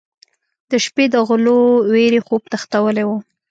د 0.69 0.71
شپې 0.85 1.05
د 1.13 1.15
غلو 1.27 1.59
وېرې 1.91 2.19
خوب 2.27 2.41
تښتولی 2.51 3.03
و. 3.07 3.09